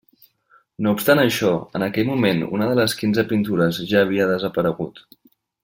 [0.85, 5.05] No obstant això, en aquell moment una de les quinze pintures ja havia desaparegut.